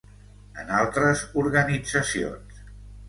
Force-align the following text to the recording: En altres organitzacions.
En 0.61 0.71
altres 0.77 1.21
organitzacions. 1.43 2.65